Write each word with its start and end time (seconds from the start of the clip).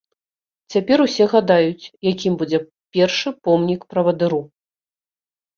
Цяпер 0.75 0.97
усе 1.05 1.27
гадаюць, 1.33 1.91
якім 2.11 2.33
будзе 2.39 2.63
першы 2.97 3.29
помнік 3.49 3.81
правадыру. 3.93 4.41